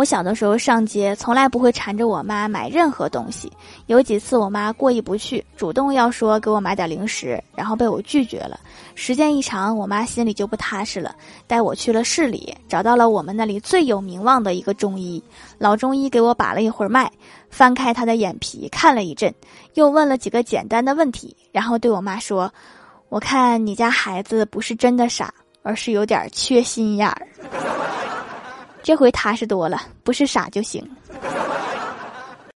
[0.00, 3.52] 我小的时候上街，从来不会缠着我妈买任何东西。
[3.84, 8.58] 有几次我妈过意不去，主动要说给我买点零食，然后被我拒绝了。
[8.94, 11.14] 时间一长，我妈心里就不踏实了，
[11.46, 15.22] 带我去了市里，找到了我们那里最有名望的一个中医。
[15.58, 17.12] 老中医给我把了一会儿脉，
[17.50, 19.34] 翻开他的眼皮看了一阵，
[19.74, 22.50] 又问了几个简单的问题，然后对我妈说
[23.10, 27.26] ：“我看你家孩子不是真的傻，而是有点缺心眼儿。”
[28.82, 30.84] 这回踏实多了，不是傻就行。